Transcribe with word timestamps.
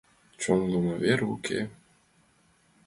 Чоҥымо 0.41 0.93
вер— 1.01 1.19
уке. 1.33 1.59